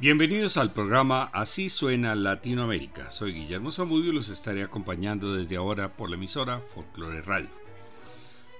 [0.00, 3.10] Bienvenidos al programa Así suena Latinoamérica.
[3.10, 7.50] Soy Guillermo Zamudio y los estaré acompañando desde ahora por la emisora Folklore Radio.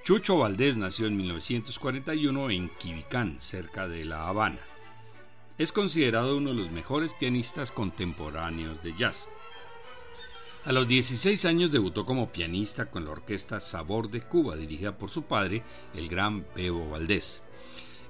[0.04, 4.58] Chucho Valdés nació en 1941 en Quibicán, cerca de La Habana.
[5.56, 9.26] Es considerado uno de los mejores pianistas contemporáneos de jazz.
[10.66, 15.08] A los 16 años debutó como pianista con la orquesta Sabor de Cuba, dirigida por
[15.08, 15.62] su padre,
[15.94, 17.42] el gran Bebo Valdés.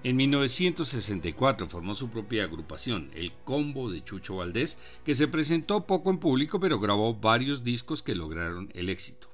[0.02, 6.08] En 1964 formó su propia agrupación, el Combo de Chucho Valdés, que se presentó poco
[6.08, 9.30] en público pero grabó varios discos que lograron el éxito.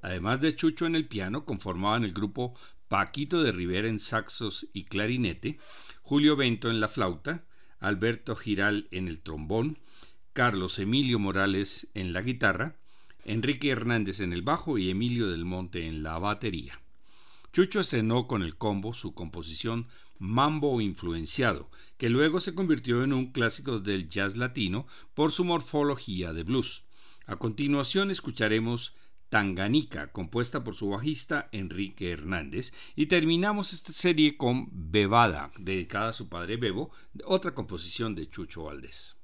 [0.00, 2.54] Además de Chucho en el piano, conformaban el grupo
[2.88, 5.58] Paquito de Rivera en saxos y clarinete,
[6.00, 7.44] Julio Bento en la flauta,
[7.78, 9.78] Alberto Giral en el trombón,
[10.32, 12.76] Carlos Emilio Morales en la guitarra,
[13.24, 16.80] Enrique Hernández en el bajo y Emilio del Monte en la batería.
[17.52, 19.88] Chucho estrenó con el combo su composición
[20.18, 26.32] Mambo Influenciado, que luego se convirtió en un clásico del jazz latino por su morfología
[26.32, 26.84] de blues.
[27.26, 28.94] A continuación escucharemos
[29.28, 36.14] Tanganica, compuesta por su bajista Enrique Hernández, y terminamos esta serie con Bebada, dedicada a
[36.14, 36.90] su padre Bebo,
[37.24, 39.16] otra composición de Chucho Valdés.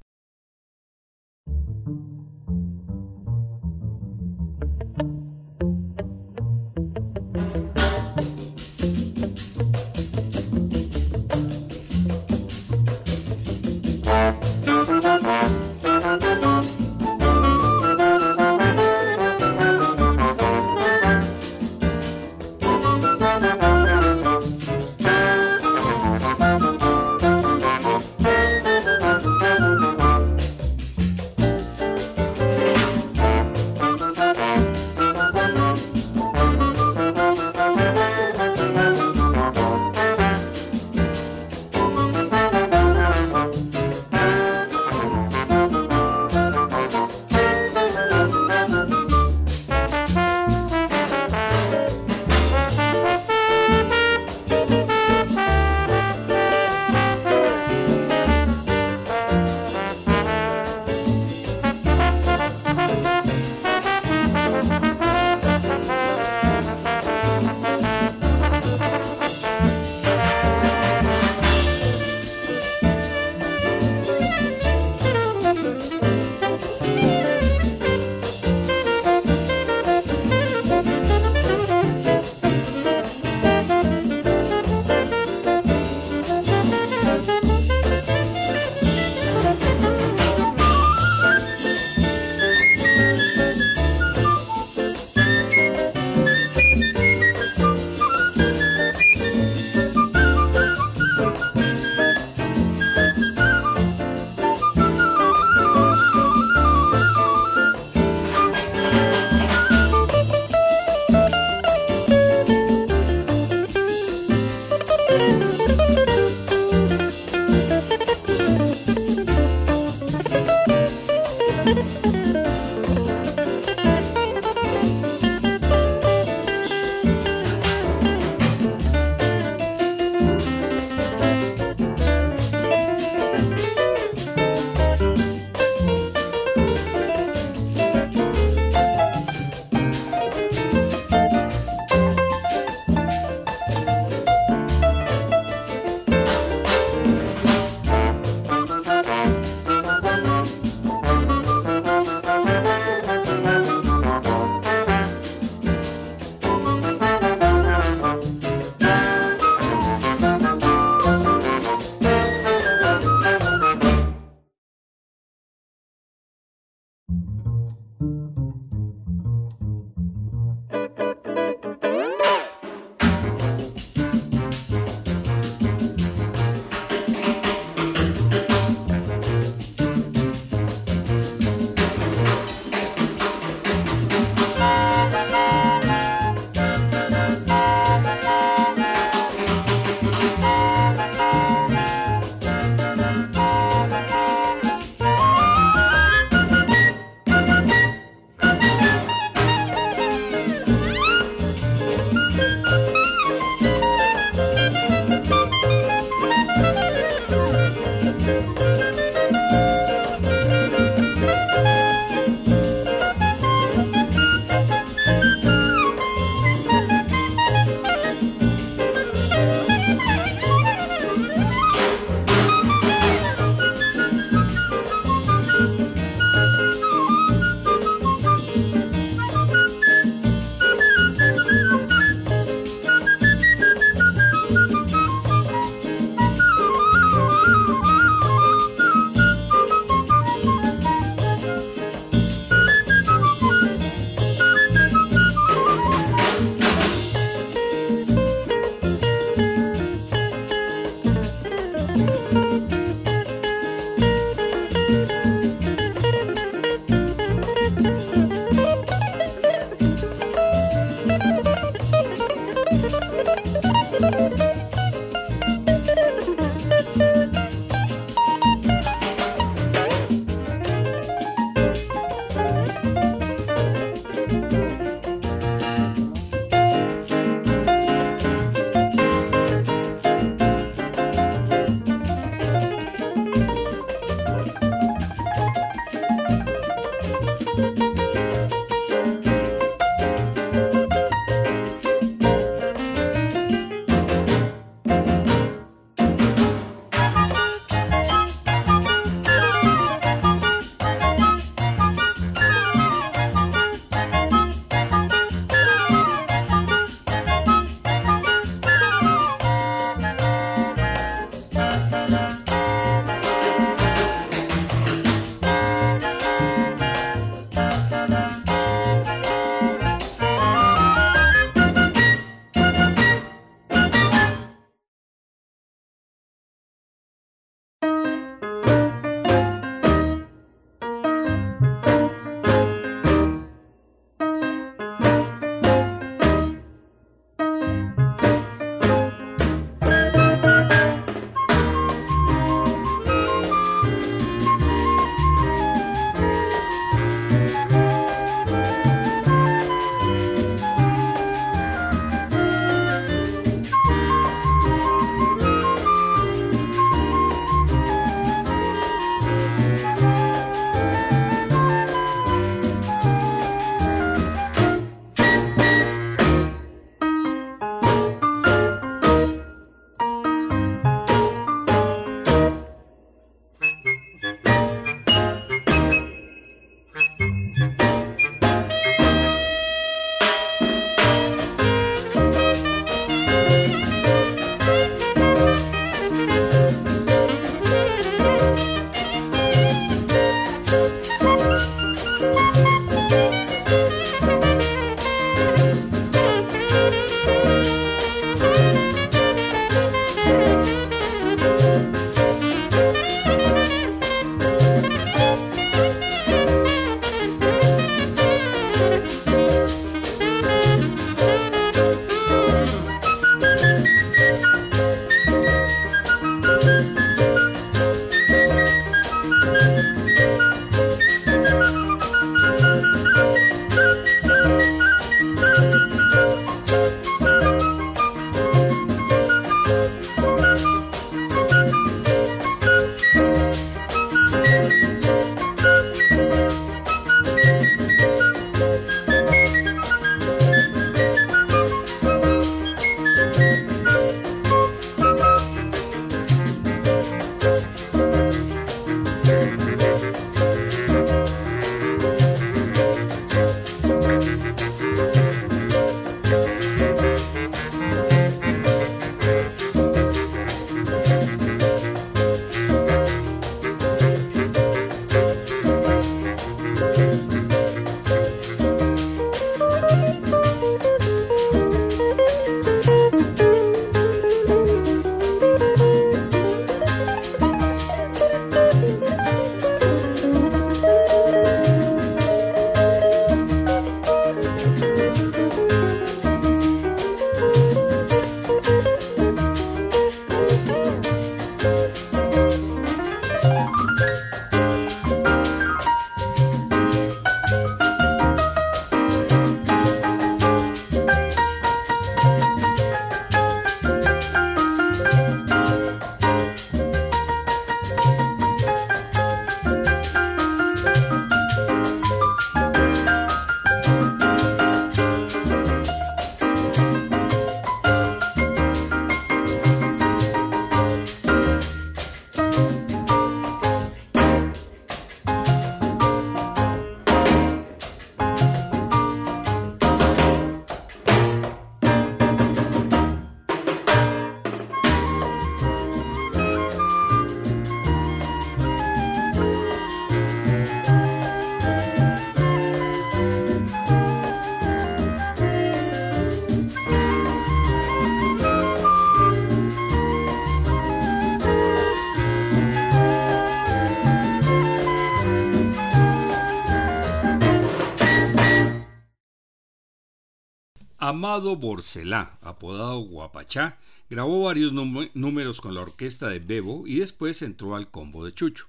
[561.06, 567.76] Amado Borcelá, apodado Guapachá, grabó varios números con la orquesta de Bebo y después entró
[567.76, 568.68] al combo de Chucho.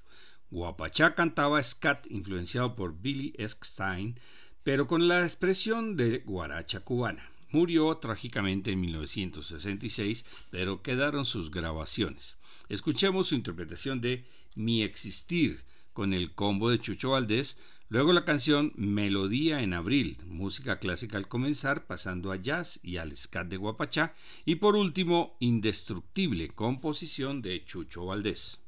[0.52, 4.20] Guapachá cantaba scat influenciado por Billy Eckstein,
[4.64, 7.32] pero con la expresión de guaracha cubana.
[7.52, 12.36] Murió trágicamente en 1966, pero quedaron sus grabaciones.
[12.68, 14.26] Escuchemos su interpretación de
[14.56, 15.64] Mi Existir
[15.94, 21.28] con el combo de Chucho Valdés, Luego la canción Melodía en Abril, música clásica al
[21.28, 24.16] comenzar, pasando a jazz y al scat de Guapachá.
[24.44, 28.65] Y por último, Indestructible, composición de Chucho Valdés.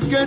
[0.00, 0.26] Que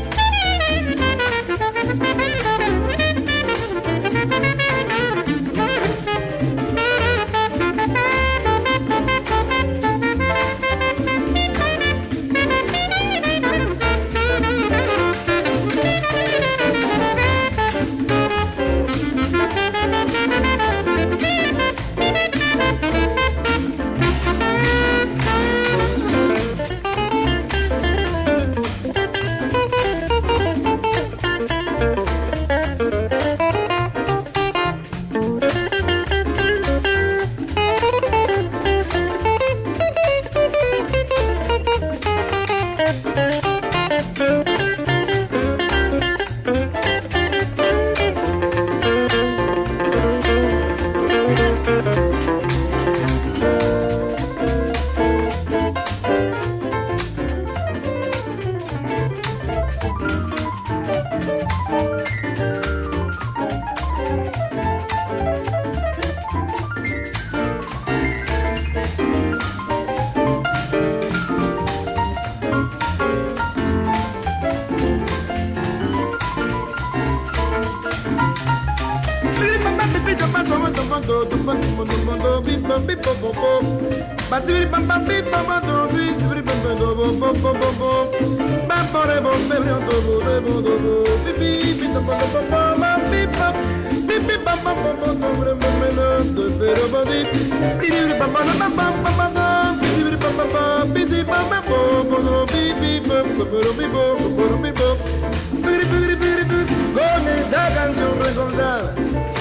[105.65, 108.93] Bidi bidi bidi bidi Con esta canción recordar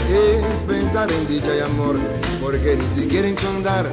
[0.09, 1.97] es pensar en dicha y amor,
[2.41, 3.87] porque ni siquiera insondar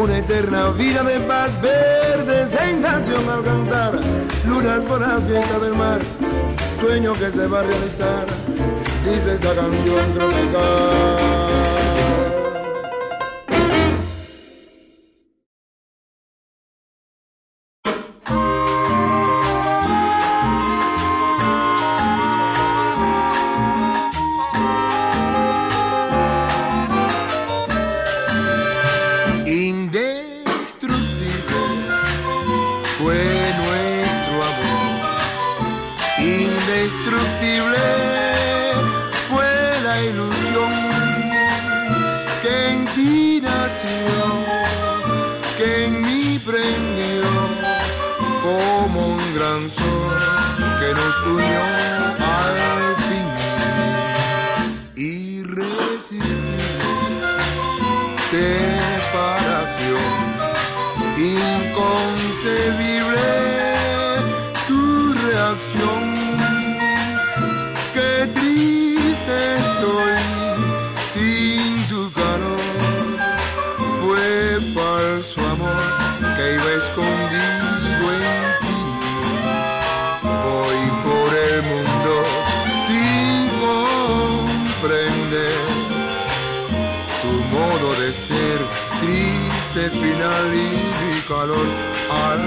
[0.00, 4.00] una eterna vida de paz, verde sensación al cantar,
[4.46, 6.00] lunar por la fiesta del mar,
[6.80, 8.26] sueño que se va a realizar,
[9.04, 11.51] dice esta canción tropical.
[91.42, 92.42] En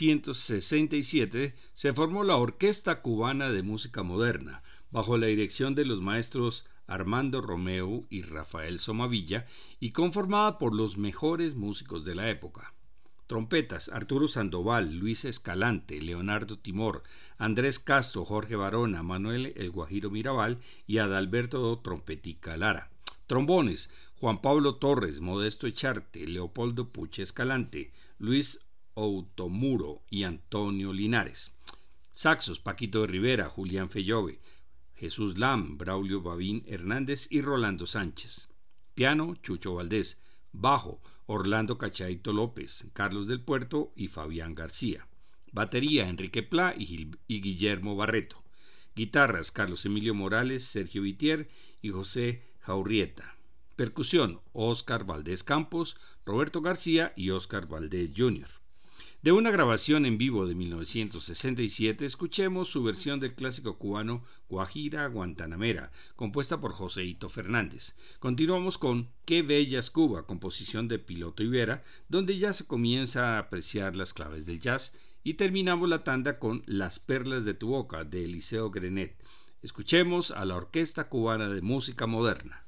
[0.00, 6.64] 1967 se formó la Orquesta Cubana de Música Moderna, bajo la dirección de los maestros
[6.86, 9.44] Armando Romeo y Rafael Somavilla,
[9.78, 12.72] y conformada por los mejores músicos de la época.
[13.26, 17.02] Trompetas, Arturo Sandoval, Luis Escalante, Leonardo Timor,
[17.36, 22.90] Andrés Castro, Jorge Barona, Manuel El Guajiro Mirabal y Adalberto Trompetica Lara.
[23.26, 28.60] Trombones, Juan Pablo Torres, Modesto Echarte, Leopoldo Puche Escalante, Luis
[29.00, 31.52] Automuro y Antonio Linares.
[32.12, 34.40] Saxos, Paquito de Rivera, Julián Fellove,
[34.94, 38.48] Jesús Lam, Braulio Babín Hernández y Rolando Sánchez.
[38.94, 40.20] Piano, Chucho Valdés.
[40.52, 45.06] Bajo, Orlando Cachaito López, Carlos del Puerto y Fabián García.
[45.50, 48.44] Batería, Enrique Pla y, y Guillermo Barreto.
[48.94, 51.48] Guitarras, Carlos Emilio Morales, Sergio Vitier
[51.80, 53.34] y José Jaurrieta.
[53.76, 58.59] Percusión, Óscar Valdés Campos, Roberto García y Óscar Valdés Jr.
[59.22, 65.92] De una grabación en vivo de 1967, escuchemos su versión del clásico cubano Guajira Guantanamera,
[66.16, 67.94] compuesta por Joseito Fernández.
[68.18, 73.40] Continuamos con Qué bella es Cuba, composición de Piloto Ibera, donde ya se comienza a
[73.40, 78.04] apreciar las claves del jazz, y terminamos la tanda con Las perlas de tu boca,
[78.04, 79.22] de Eliseo Grenet.
[79.60, 82.64] Escuchemos a la Orquesta Cubana de Música Moderna.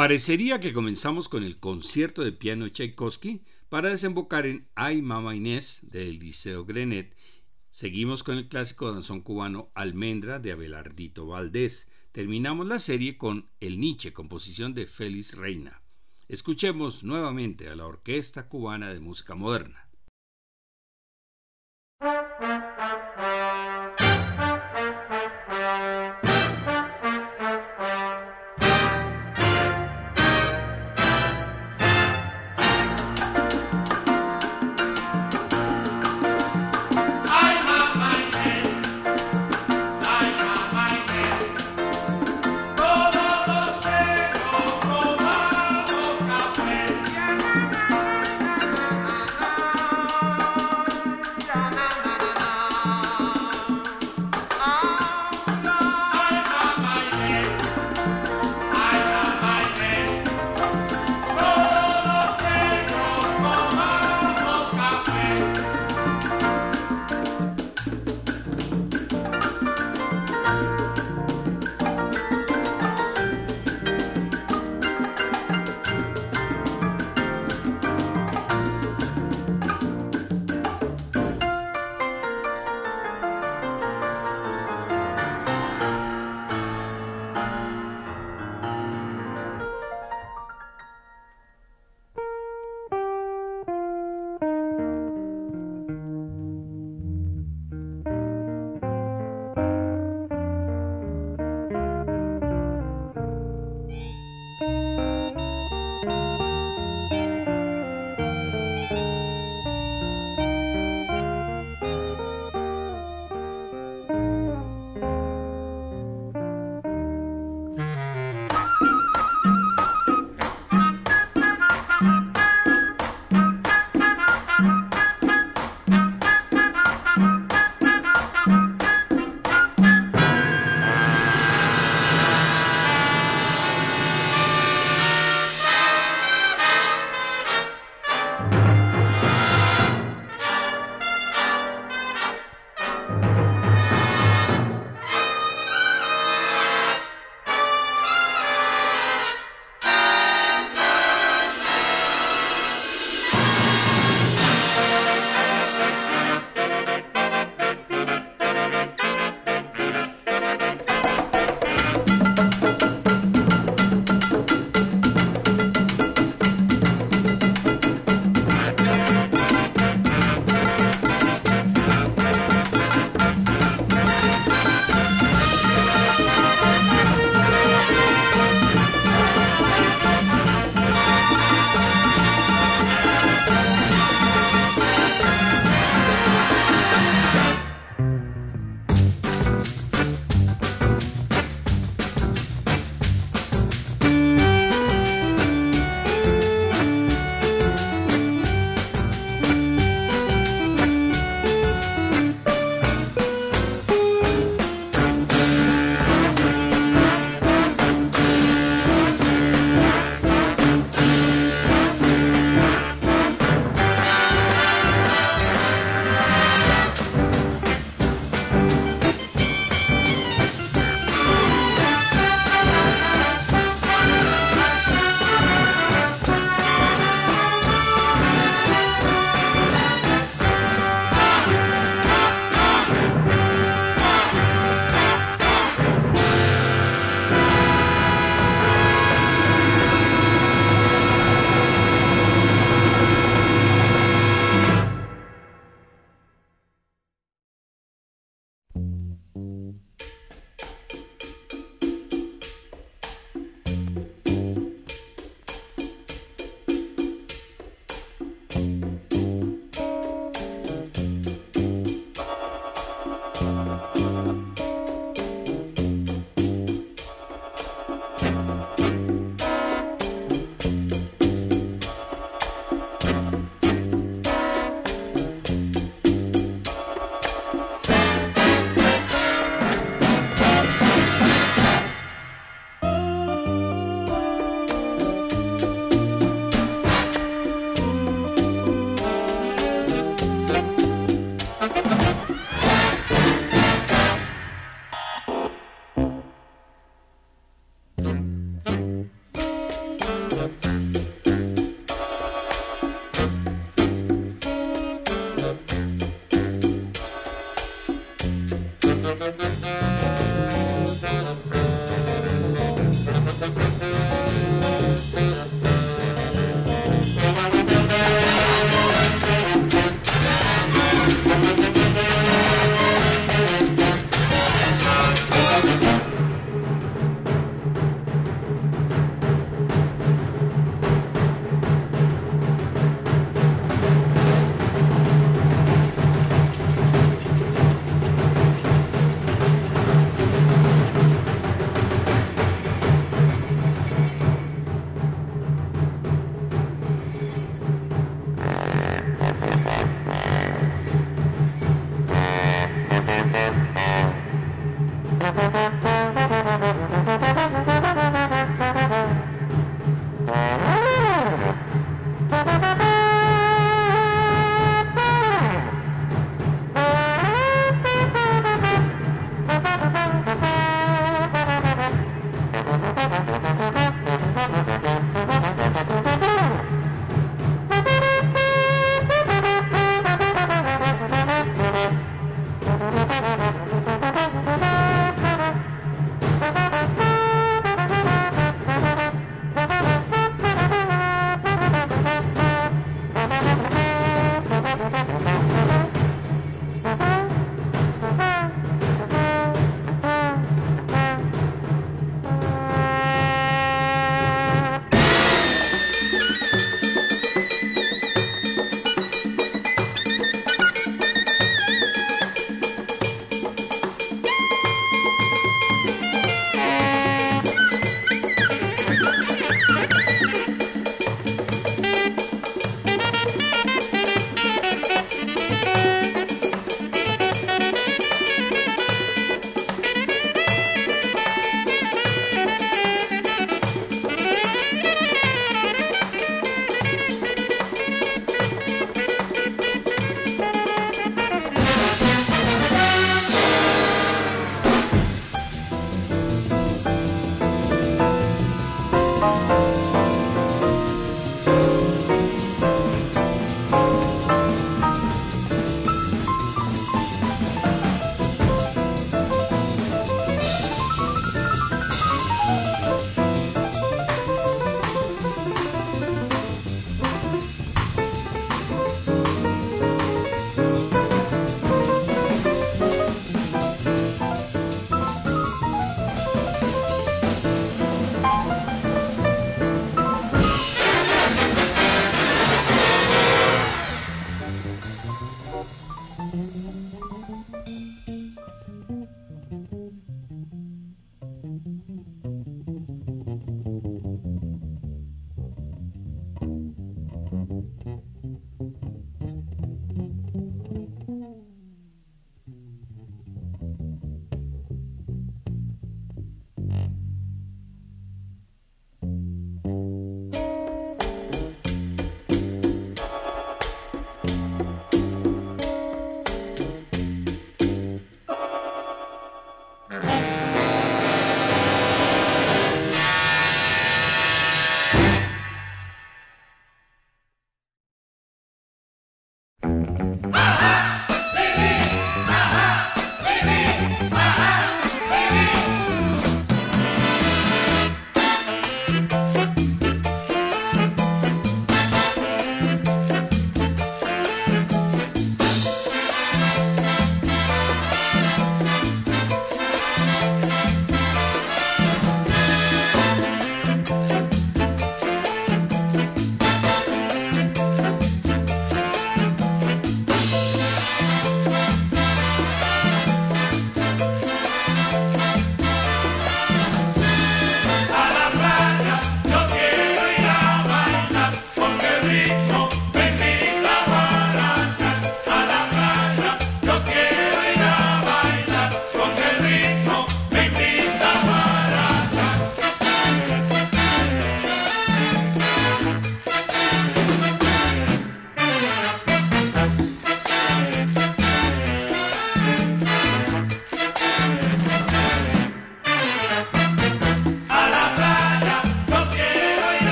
[0.00, 5.80] Parecería que comenzamos con el concierto de piano Tchaikovsky para desembocar en Ay Mama Inés
[5.82, 7.14] del Liceo Grenet.
[7.68, 11.92] Seguimos con el clásico danzón cubano Almendra de Abelardito Valdés.
[12.12, 15.82] Terminamos la serie con El Nietzsche, composición de Félix Reina.
[16.28, 19.89] Escuchemos nuevamente a la Orquesta Cubana de Música Moderna.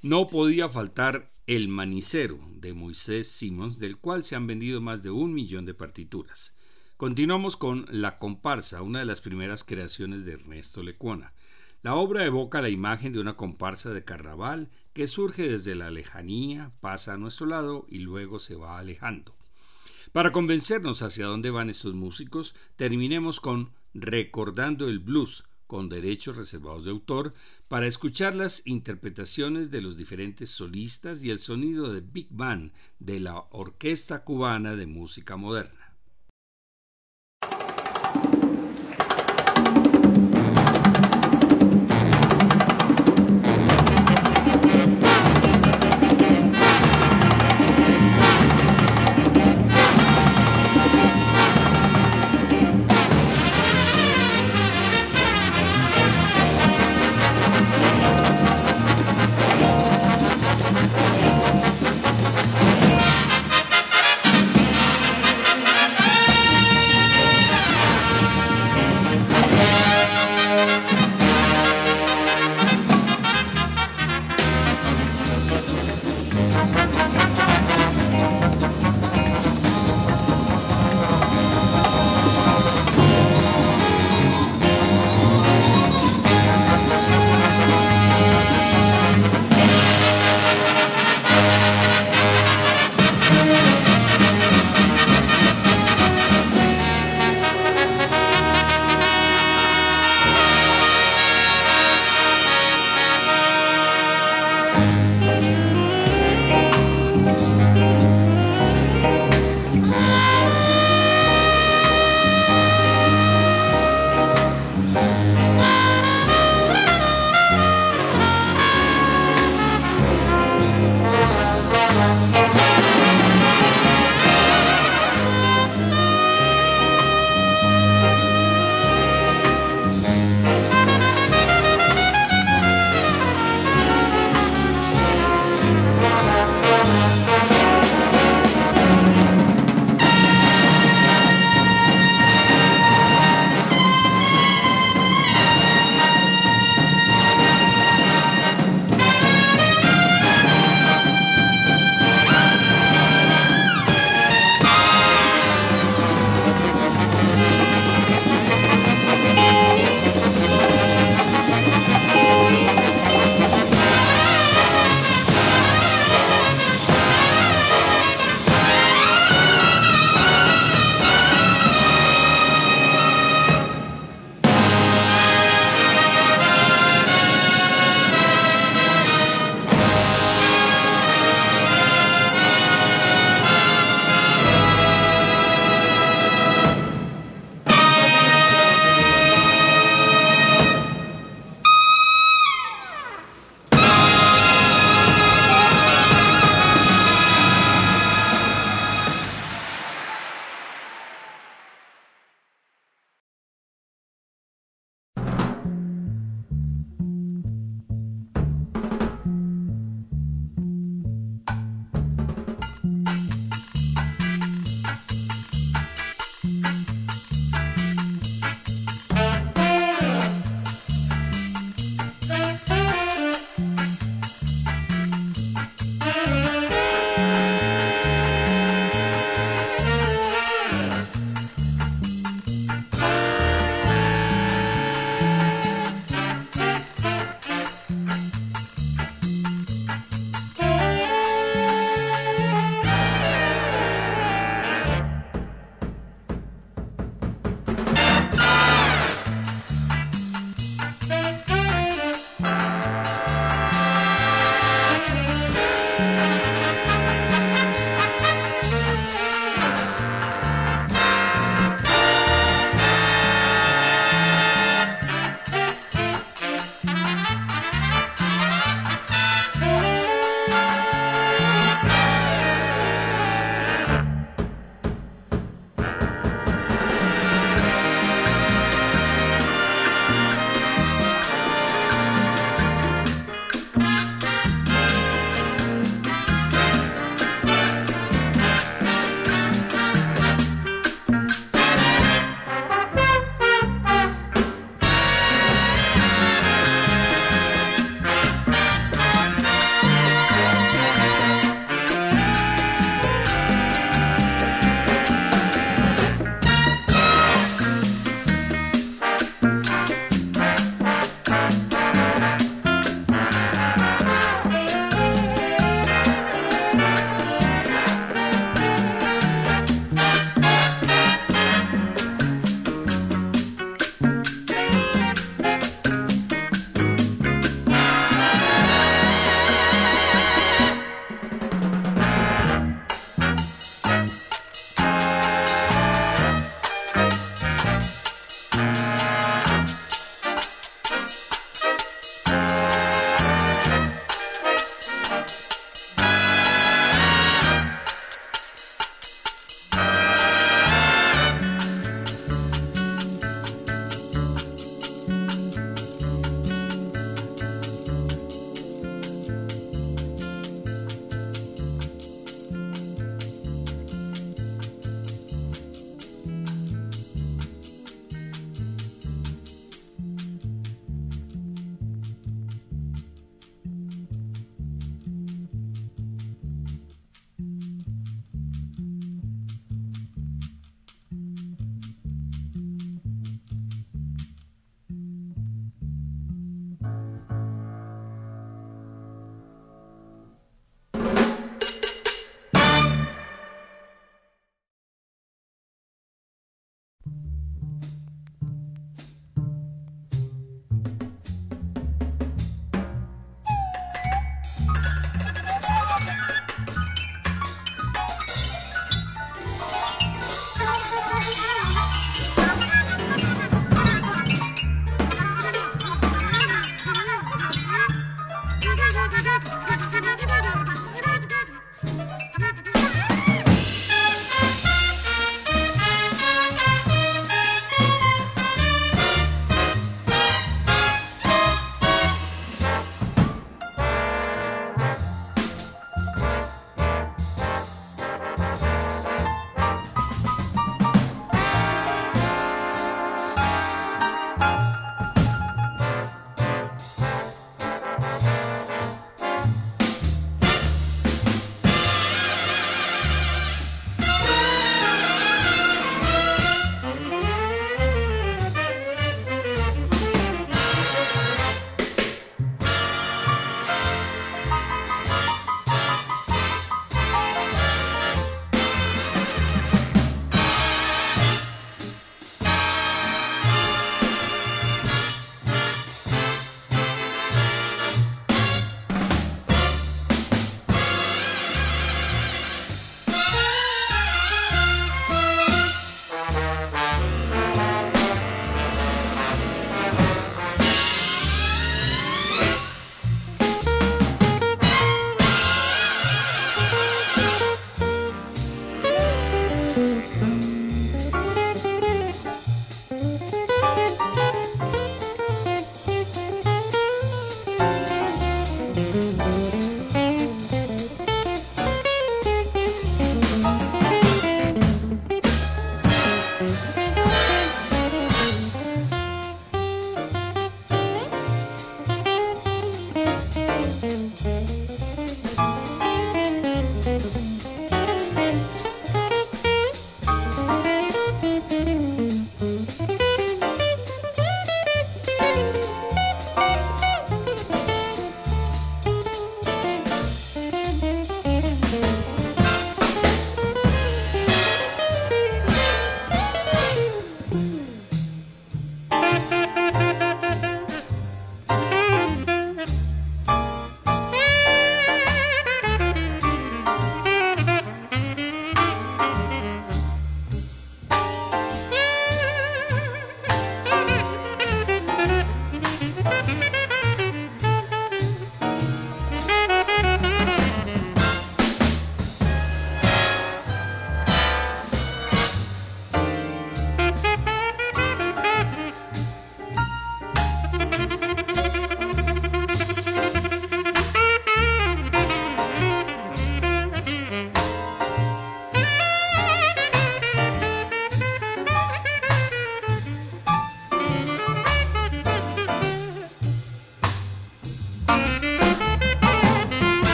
[0.00, 5.10] No podía faltar El Manicero de Moisés Simons, del cual se han vendido más de
[5.10, 6.54] un millón de partituras.
[6.96, 11.32] Continuamos con La comparsa, una de las primeras creaciones de Ernesto Lecuona.
[11.82, 16.70] La obra evoca la imagen de una comparsa de carnaval que surge desde la lejanía,
[16.80, 19.34] pasa a nuestro lado y luego se va alejando.
[20.12, 26.86] Para convencernos hacia dónde van estos músicos, terminemos con Recordando el Blues, con derechos reservados
[26.86, 27.34] de autor,
[27.68, 33.20] para escuchar las interpretaciones de los diferentes solistas y el sonido de Big Band de
[33.20, 35.77] la Orquesta Cubana de Música Moderna.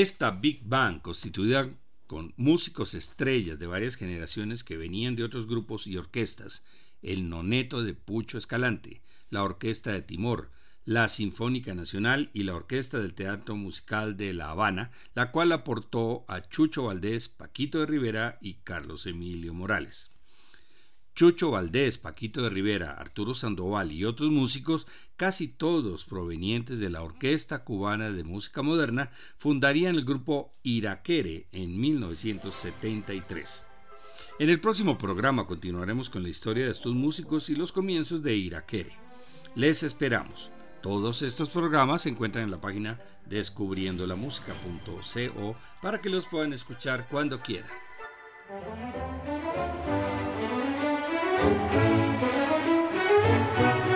[0.00, 1.68] Esta Big Band, constituida
[2.06, 6.64] con músicos estrellas de varias generaciones que venían de otros grupos y orquestas,
[7.02, 10.52] el Noneto de Pucho Escalante, la Orquesta de Timor,
[10.86, 16.24] la Sinfónica Nacional y la Orquesta del Teatro Musical de La Habana, la cual aportó
[16.28, 20.09] a Chucho Valdés, Paquito de Rivera y Carlos Emilio Morales.
[21.14, 24.86] Chucho Valdés, Paquito de Rivera, Arturo Sandoval y otros músicos,
[25.16, 31.78] casi todos provenientes de la Orquesta Cubana de Música Moderna, fundarían el grupo Iraquere en
[31.78, 33.64] 1973.
[34.38, 38.36] En el próximo programa continuaremos con la historia de estos músicos y los comienzos de
[38.36, 38.96] Iraquere.
[39.54, 40.50] Les esperamos.
[40.82, 47.38] Todos estos programas se encuentran en la página descubriendolamusica.co para que los puedan escuchar cuando
[47.40, 47.68] quieran.
[51.42, 51.72] Thank
[53.84, 53.89] you.